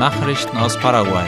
Nachrichten 0.00 0.56
aus 0.56 0.78
Paraguay. 0.78 1.26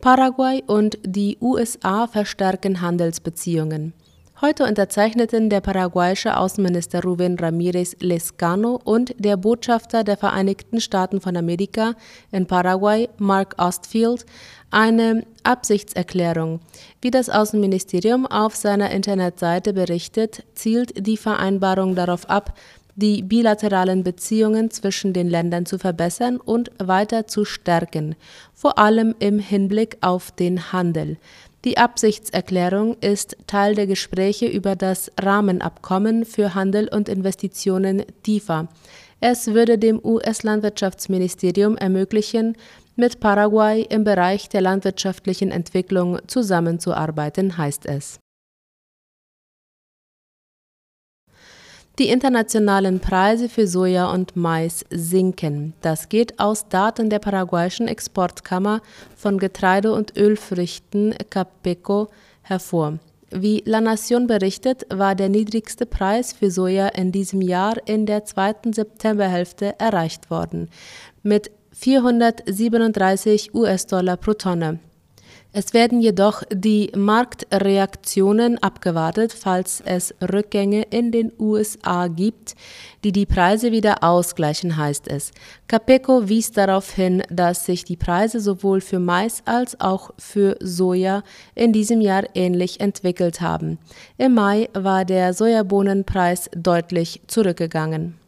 Paraguay 0.00 0.62
und 0.68 0.98
die 1.04 1.36
USA 1.40 2.06
verstärken 2.06 2.80
Handelsbeziehungen. 2.80 3.92
Heute 4.40 4.62
unterzeichneten 4.62 5.50
der 5.50 5.62
paraguayische 5.62 6.36
Außenminister 6.36 7.00
Rubén 7.00 7.40
Ramírez 7.40 7.96
Lescano 7.98 8.80
und 8.84 9.16
der 9.18 9.36
Botschafter 9.36 10.04
der 10.04 10.16
Vereinigten 10.16 10.80
Staaten 10.80 11.20
von 11.20 11.36
Amerika 11.36 11.94
in 12.30 12.46
Paraguay, 12.46 13.08
Mark 13.18 13.56
Ostfield, 13.58 14.26
eine 14.70 15.26
Absichtserklärung. 15.42 16.60
Wie 17.02 17.10
das 17.10 17.28
Außenministerium 17.28 18.26
auf 18.26 18.54
seiner 18.54 18.92
Internetseite 18.92 19.72
berichtet, 19.72 20.44
zielt 20.54 21.04
die 21.04 21.16
Vereinbarung 21.16 21.96
darauf 21.96 22.30
ab, 22.30 22.52
die 22.96 23.22
bilateralen 23.22 24.02
Beziehungen 24.02 24.70
zwischen 24.70 25.12
den 25.12 25.28
Ländern 25.28 25.66
zu 25.66 25.78
verbessern 25.78 26.38
und 26.38 26.70
weiter 26.78 27.26
zu 27.26 27.44
stärken, 27.44 28.16
vor 28.52 28.78
allem 28.78 29.14
im 29.18 29.38
Hinblick 29.38 29.98
auf 30.00 30.30
den 30.32 30.72
Handel. 30.72 31.18
Die 31.64 31.78
Absichtserklärung 31.78 32.96
ist 33.00 33.36
Teil 33.46 33.74
der 33.74 33.86
Gespräche 33.86 34.46
über 34.46 34.76
das 34.76 35.10
Rahmenabkommen 35.20 36.24
für 36.24 36.54
Handel 36.54 36.88
und 36.88 37.08
Investitionen 37.08 38.04
TIFA. 38.22 38.68
Es 39.20 39.48
würde 39.48 39.78
dem 39.78 40.00
US-Landwirtschaftsministerium 40.04 41.76
ermöglichen, 41.76 42.56
mit 42.96 43.20
Paraguay 43.20 43.82
im 43.82 44.04
Bereich 44.04 44.48
der 44.48 44.62
landwirtschaftlichen 44.62 45.50
Entwicklung 45.50 46.18
zusammenzuarbeiten, 46.26 47.58
heißt 47.58 47.86
es. 47.86 48.20
Die 51.98 52.10
internationalen 52.10 53.00
Preise 53.00 53.48
für 53.48 53.66
Soja 53.66 54.12
und 54.12 54.36
Mais 54.36 54.84
sinken. 54.90 55.72
Das 55.80 56.10
geht 56.10 56.38
aus 56.38 56.68
Daten 56.68 57.08
der 57.08 57.20
paraguayischen 57.20 57.88
Exportkammer 57.88 58.82
von 59.16 59.38
Getreide 59.38 59.94
und 59.94 60.14
Ölfrüchten 60.14 61.14
Capeco 61.30 62.08
hervor. 62.42 62.98
Wie 63.30 63.62
La 63.64 63.80
Nation 63.80 64.26
berichtet, 64.26 64.84
war 64.90 65.14
der 65.14 65.30
niedrigste 65.30 65.86
Preis 65.86 66.34
für 66.34 66.50
Soja 66.50 66.88
in 66.88 67.12
diesem 67.12 67.40
Jahr 67.40 67.76
in 67.86 68.04
der 68.04 68.26
zweiten 68.26 68.74
Septemberhälfte 68.74 69.80
erreicht 69.80 70.30
worden, 70.30 70.68
mit 71.22 71.50
437 71.72 73.54
US-Dollar 73.54 74.18
pro 74.18 74.34
Tonne. 74.34 74.80
Es 75.58 75.72
werden 75.72 76.02
jedoch 76.02 76.42
die 76.52 76.92
Marktreaktionen 76.94 78.58
abgewartet, 78.62 79.32
falls 79.32 79.82
es 79.86 80.14
Rückgänge 80.20 80.82
in 80.90 81.12
den 81.12 81.32
USA 81.38 82.08
gibt, 82.08 82.56
die 83.04 83.10
die 83.10 83.24
Preise 83.24 83.72
wieder 83.72 84.04
ausgleichen, 84.04 84.76
heißt 84.76 85.08
es. 85.08 85.30
Capeco 85.66 86.28
wies 86.28 86.52
darauf 86.52 86.90
hin, 86.90 87.22
dass 87.30 87.64
sich 87.64 87.84
die 87.84 87.96
Preise 87.96 88.38
sowohl 88.40 88.82
für 88.82 88.98
Mais 88.98 89.42
als 89.46 89.80
auch 89.80 90.10
für 90.18 90.58
Soja 90.60 91.22
in 91.54 91.72
diesem 91.72 92.02
Jahr 92.02 92.24
ähnlich 92.34 92.80
entwickelt 92.80 93.40
haben. 93.40 93.78
Im 94.18 94.34
Mai 94.34 94.68
war 94.74 95.06
der 95.06 95.32
Sojabohnenpreis 95.32 96.50
deutlich 96.54 97.22
zurückgegangen. 97.28 98.25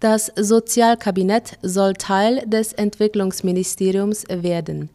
Das 0.00 0.32
Sozialkabinett 0.34 1.58
soll 1.60 1.92
Teil 1.92 2.42
des 2.46 2.72
Entwicklungsministeriums 2.72 4.24
werden. 4.30 4.88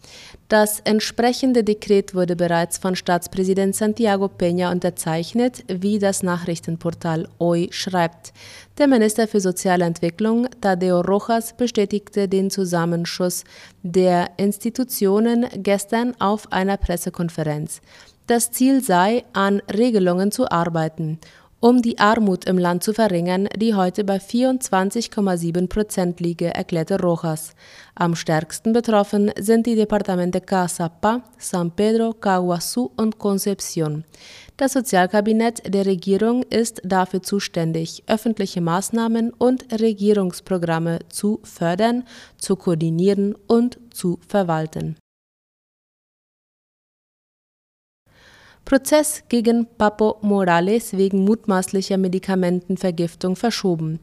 Das 0.48 0.80
entsprechende 0.80 1.64
Dekret 1.64 2.16
wurde 2.16 2.36
bereits 2.36 2.80
von 2.80 2.96
Staatspräsident 2.96 3.76
Santiago 3.76 4.26
Peña 4.26 4.72
unterzeichnet, 4.72 5.64
wie 5.68 6.00
das 6.00 6.24
Nachrichtenportal 6.24 7.28
OI 7.38 7.68
schreibt. 7.70 8.34
Der 8.80 8.88
Minister 8.88 9.28
für 9.28 9.40
Soziale 9.40 9.86
Entwicklung, 9.86 10.48
Tadeo 10.60 11.02
Rojas, 11.02 11.56
bestätigte 11.56 12.28
den 12.28 12.50
Zusammenschuss 12.50 13.44
der 13.84 14.32
Institutionen 14.38 15.46
gestern 15.54 16.16
auf 16.20 16.52
einer 16.52 16.78
Pressekonferenz. 16.78 17.80
Das 18.26 18.52
Ziel 18.52 18.84
sei, 18.84 19.24
an 19.34 19.62
Regelungen 19.72 20.32
zu 20.32 20.50
arbeiten 20.50 21.20
um 21.66 21.82
die 21.82 21.98
Armut 21.98 22.46
im 22.46 22.60
Land 22.60 22.84
zu 22.84 22.94
verringern, 22.94 23.50
die 23.58 23.74
heute 23.74 24.04
bei 24.04 24.18
24,7 24.18 25.68
Prozent 25.68 26.20
liege, 26.20 26.54
erklärte 26.54 27.02
Rojas. 27.02 27.56
Am 27.96 28.16
stärksten 28.16 28.72
betroffen 28.72 29.32
sind 29.40 29.66
die 29.66 29.76
Departamente 29.76 30.42
Casapa, 30.42 31.24
San 31.40 31.72
Pedro, 31.72 32.14
Caguasu 32.14 32.92
und 32.98 33.18
Concepción. 33.18 34.04
Das 34.58 34.74
Sozialkabinett 34.74 35.74
der 35.74 35.88
Regierung 35.88 36.44
ist 36.44 36.84
dafür 36.84 37.24
zuständig, 37.24 38.04
öffentliche 38.06 38.62
Maßnahmen 38.62 39.32
und 39.32 39.66
Regierungsprogramme 39.74 41.00
zu 41.10 41.40
fördern, 41.42 42.04
zu 42.38 42.58
koordinieren 42.58 43.34
und 43.48 43.80
zu 43.90 44.20
verwalten. 44.28 44.98
Prozess 48.66 49.22
gegen 49.30 49.68
Papo 49.78 50.18
Morales 50.22 50.98
wegen 50.98 51.24
mutmaßlicher 51.24 51.98
Medikamentenvergiftung 51.98 53.36
verschoben. 53.36 54.00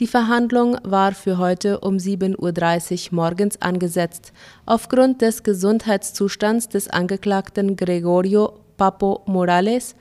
Die 0.00 0.06
Verhandlung 0.06 0.78
war 0.82 1.12
für 1.12 1.36
heute 1.36 1.80
um 1.80 1.98
7.30 1.98 3.10
Uhr 3.10 3.16
morgens 3.16 3.60
angesetzt. 3.60 4.32
Aufgrund 4.64 5.20
des 5.20 5.42
Gesundheitszustands 5.42 6.70
des 6.70 6.88
Angeklagten 6.88 7.76
Gregorio 7.76 8.54
Papo 8.78 9.24
Morales 9.26 9.94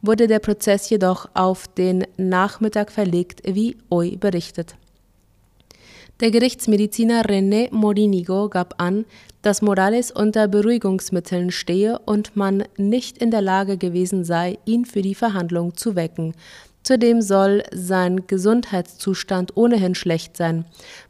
wurde 0.00 0.26
der 0.26 0.38
Prozess 0.38 0.88
jedoch 0.88 1.28
auf 1.34 1.68
den 1.68 2.06
Nachmittag 2.16 2.90
verlegt, 2.90 3.42
wie 3.44 3.76
OI 3.90 4.16
berichtet. 4.16 4.74
Der 6.20 6.30
Gerichtsmediziner 6.30 7.24
René 7.24 7.68
Morinigo 7.72 8.48
gab 8.48 8.80
an, 8.80 9.06
dass 9.42 9.62
Morales 9.62 10.10
unter 10.10 10.48
Beruhigungsmitteln 10.48 11.50
stehe 11.50 11.98
und 12.00 12.36
man 12.36 12.64
nicht 12.76 13.18
in 13.18 13.30
der 13.30 13.40
Lage 13.40 13.78
gewesen 13.78 14.24
sei, 14.24 14.58
ihn 14.64 14.84
für 14.84 15.02
die 15.02 15.14
Verhandlung 15.14 15.76
zu 15.76 15.96
wecken. 15.96 16.34
Zudem 16.82 17.20
soll 17.20 17.62
sein 17.72 18.26
Gesundheitszustand 18.26 19.56
ohnehin 19.56 19.94
schlecht 19.94 20.36
sein. 20.36 20.64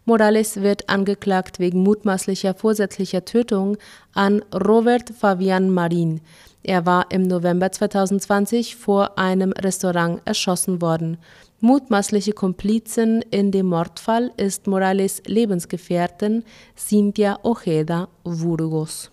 Morales 0.04 0.62
wird 0.62 0.88
angeklagt 0.88 1.60
wegen 1.60 1.82
mutmaßlicher 1.82 2.54
vorsätzlicher 2.54 3.24
Tötung 3.24 3.76
an 4.12 4.42
Robert 4.52 5.10
Fabian 5.10 5.70
Marin. 5.70 6.20
Er 6.62 6.84
war 6.86 7.06
im 7.10 7.22
November 7.22 7.72
2020 7.72 8.76
vor 8.76 9.18
einem 9.18 9.52
Restaurant 9.52 10.20
erschossen 10.24 10.82
worden. 10.82 11.18
Mutmaßliche 11.60 12.32
Komplizin 12.32 13.22
in 13.30 13.50
dem 13.50 13.66
Mordfall 13.66 14.32
ist 14.36 14.66
Morales 14.66 15.22
Lebensgefährtin 15.26 16.44
Cynthia 16.76 17.38
Ojeda 17.42 18.08
Burgos. 18.24 19.10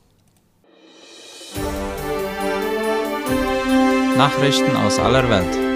Nachrichten 4.18 4.76
aus 4.76 4.98
aller 4.98 5.30
Welt. 5.30 5.67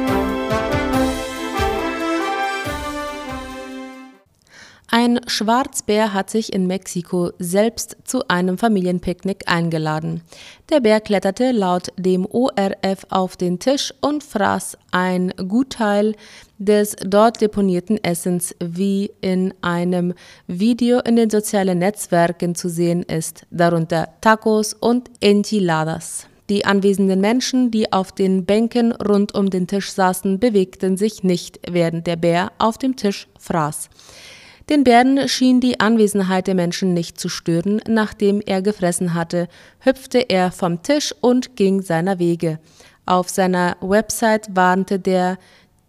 Schwarzbär 5.31 6.13
hat 6.13 6.29
sich 6.29 6.51
in 6.51 6.67
Mexiko 6.67 7.31
selbst 7.39 7.95
zu 8.03 8.27
einem 8.27 8.57
Familienpicknick 8.57 9.43
eingeladen. 9.45 10.21
Der 10.69 10.81
Bär 10.81 10.99
kletterte 10.99 11.51
laut 11.51 11.87
dem 11.97 12.25
ORF 12.25 13.05
auf 13.09 13.37
den 13.37 13.57
Tisch 13.57 13.93
und 14.01 14.23
fraß 14.23 14.77
ein 14.91 15.33
Gutteil 15.47 16.15
des 16.57 16.97
dort 17.03 17.39
deponierten 17.39 18.03
Essens, 18.03 18.53
wie 18.59 19.11
in 19.21 19.53
einem 19.61 20.13
Video 20.47 20.99
in 20.99 21.15
den 21.15 21.29
sozialen 21.29 21.79
Netzwerken 21.79 22.53
zu 22.53 22.69
sehen 22.69 23.03
ist, 23.03 23.45
darunter 23.51 24.09
Tacos 24.19 24.73
und 24.73 25.09
Enchiladas. 25.21 26.27
Die 26.49 26.65
anwesenden 26.65 27.21
Menschen, 27.21 27.71
die 27.71 27.93
auf 27.93 28.11
den 28.11 28.45
Bänken 28.45 28.91
rund 28.91 29.33
um 29.33 29.49
den 29.49 29.67
Tisch 29.67 29.93
saßen, 29.93 30.39
bewegten 30.39 30.97
sich 30.97 31.23
nicht, 31.23 31.61
während 31.69 32.05
der 32.05 32.17
Bär 32.17 32.51
auf 32.57 32.77
dem 32.77 32.97
Tisch 32.97 33.29
fraß. 33.39 33.89
Den 34.71 34.85
Bären 34.85 35.27
schien 35.27 35.59
die 35.59 35.81
Anwesenheit 35.81 36.47
der 36.47 36.55
Menschen 36.55 36.93
nicht 36.93 37.19
zu 37.19 37.27
stören. 37.27 37.81
Nachdem 37.89 38.39
er 38.39 38.61
gefressen 38.61 39.13
hatte, 39.13 39.49
hüpfte 39.79 40.19
er 40.29 40.49
vom 40.49 40.81
Tisch 40.81 41.13
und 41.19 41.57
ging 41.57 41.81
seiner 41.81 42.19
Wege. 42.19 42.57
Auf 43.05 43.27
seiner 43.27 43.75
Website 43.81 44.47
warnte 44.55 44.97
der 44.97 45.37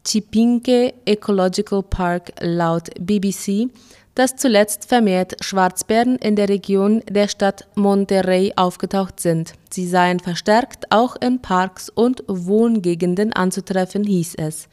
Chipinque 0.05 0.94
Ecological 1.05 1.84
Park 1.84 2.32
laut 2.40 2.90
BBC, 2.99 3.69
dass 4.17 4.34
zuletzt 4.34 4.88
vermehrt 4.88 5.37
Schwarzbären 5.44 6.17
in 6.17 6.34
der 6.34 6.49
Region 6.49 7.05
der 7.08 7.29
Stadt 7.29 7.69
Monterrey 7.76 8.52
aufgetaucht 8.56 9.20
sind. 9.20 9.52
Sie 9.70 9.87
seien 9.87 10.19
verstärkt 10.19 10.90
auch 10.90 11.14
in 11.20 11.40
Parks 11.40 11.88
und 11.88 12.25
Wohngegenden 12.26 13.32
anzutreffen, 13.32 14.02
hieß 14.02 14.34
es. 14.38 14.67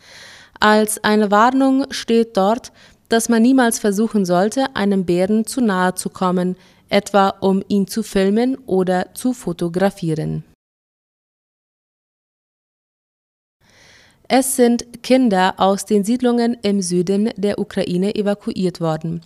Als 0.59 1.03
eine 1.03 1.29
Warnung 1.29 1.85
steht 1.91 2.35
dort, 2.35 2.71
dass 3.09 3.27
man 3.27 3.41
niemals 3.41 3.79
versuchen 3.79 4.25
sollte, 4.25 4.75
einem 4.75 5.05
Bären 5.05 5.45
zu 5.45 5.61
nahe 5.61 5.95
zu 5.95 6.09
kommen, 6.09 6.55
etwa 6.89 7.29
um 7.29 7.63
ihn 7.67 7.87
zu 7.87 8.03
filmen 8.03 8.57
oder 8.65 9.13
zu 9.13 9.33
fotografieren. 9.33 10.43
Es 14.31 14.55
sind 14.55 15.01
Kinder 15.01 15.55
aus 15.57 15.85
den 15.85 16.03
Siedlungen 16.03 16.55
im 16.61 16.83
Süden 16.83 17.31
der 17.35 17.57
Ukraine 17.57 18.13
evakuiert 18.13 18.79
worden. 18.79 19.21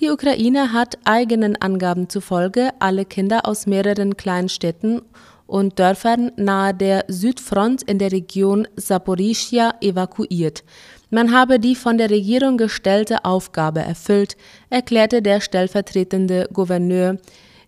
Die 0.00 0.10
Ukraine 0.10 0.72
hat 0.72 0.98
eigenen 1.04 1.54
Angaben 1.54 2.08
zufolge 2.08 2.70
alle 2.80 3.04
Kinder 3.04 3.46
aus 3.46 3.68
mehreren 3.68 4.16
Kleinstädten 4.16 5.02
und 5.48 5.78
Dörfern 5.78 6.30
nahe 6.36 6.74
der 6.74 7.06
Südfront 7.08 7.82
in 7.82 7.98
der 7.98 8.12
Region 8.12 8.68
Saporischia 8.76 9.74
evakuiert. 9.80 10.62
Man 11.10 11.32
habe 11.32 11.58
die 11.58 11.74
von 11.74 11.98
der 11.98 12.10
Regierung 12.10 12.58
gestellte 12.58 13.24
Aufgabe 13.24 13.80
erfüllt, 13.80 14.36
erklärte 14.70 15.22
der 15.22 15.40
stellvertretende 15.40 16.48
Gouverneur 16.52 17.16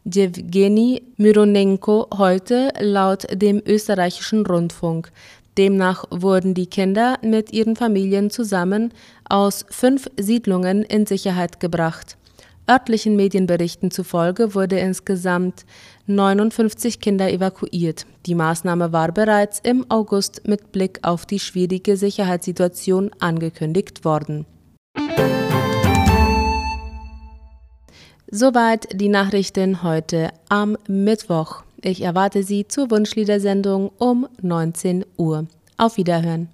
Jewgeni 0.05 1.03
Myronenko 1.17 2.09
heute 2.17 2.71
laut 2.81 3.27
dem 3.33 3.63
österreichischen 3.67 4.47
Rundfunk. 4.47 5.11
Demnach 5.57 6.05
wurden 6.11 6.55
die 6.55 6.67
Kinder 6.67 7.19
mit 7.23 7.53
ihren 7.53 7.77
Familien 7.77 8.31
zusammen 8.31 8.93
aus 9.29 9.65
fünf 9.71 10.07
Siedlungen 10.19 10.83
in 10.83 11.07
Sicherheit 11.07 11.61
gebracht. 11.61 12.17
Örtlichen 12.71 13.17
Medienberichten 13.17 13.91
zufolge 13.91 14.55
wurde 14.55 14.79
insgesamt 14.79 15.65
59 16.07 17.01
Kinder 17.01 17.29
evakuiert. 17.29 18.07
Die 18.27 18.37
Maßnahme 18.37 18.93
war 18.93 19.11
bereits 19.11 19.59
im 19.59 19.91
August 19.91 20.47
mit 20.47 20.71
Blick 20.71 21.01
auf 21.03 21.27
die 21.27 21.41
schwierige 21.41 21.97
Sicherheitssituation 21.97 23.11
angekündigt 23.19 24.05
worden. 24.05 24.47
Soweit 28.31 28.87
die 28.93 29.09
Nachrichten 29.09 29.83
heute 29.83 30.31
am 30.49 30.77
Mittwoch. 30.87 31.65
Ich 31.83 32.03
erwarte 32.03 32.45
Sie 32.45 32.69
zur 32.69 32.89
Wunschliedersendung 32.93 33.91
um 33.99 34.29
19 34.43 35.05
Uhr. 35.17 35.49
Auf 35.77 35.97
Wiederhören. 35.97 36.51